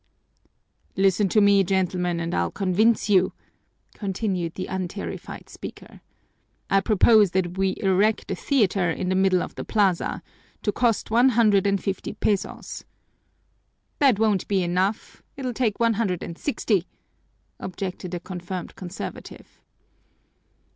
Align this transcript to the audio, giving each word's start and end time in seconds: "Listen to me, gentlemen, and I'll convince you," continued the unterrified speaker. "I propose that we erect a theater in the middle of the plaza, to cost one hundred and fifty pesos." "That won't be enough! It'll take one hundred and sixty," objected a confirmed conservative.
"Listen 0.95 1.29
to 1.29 1.39
me, 1.39 1.63
gentlemen, 1.63 2.19
and 2.19 2.33
I'll 2.33 2.49
convince 2.49 3.07
you," 3.07 3.33
continued 3.93 4.55
the 4.55 4.65
unterrified 4.67 5.47
speaker. 5.47 6.01
"I 6.71 6.79
propose 6.81 7.29
that 7.33 7.55
we 7.55 7.75
erect 7.81 8.31
a 8.31 8.35
theater 8.35 8.89
in 8.89 9.09
the 9.09 9.15
middle 9.15 9.43
of 9.43 9.53
the 9.53 9.63
plaza, 9.63 10.23
to 10.63 10.71
cost 10.71 11.11
one 11.11 11.29
hundred 11.29 11.67
and 11.67 11.79
fifty 11.79 12.13
pesos." 12.13 12.83
"That 13.99 14.17
won't 14.17 14.47
be 14.47 14.63
enough! 14.63 15.21
It'll 15.37 15.53
take 15.53 15.79
one 15.79 15.93
hundred 15.93 16.23
and 16.23 16.35
sixty," 16.35 16.87
objected 17.59 18.15
a 18.15 18.19
confirmed 18.19 18.75
conservative. 18.75 19.61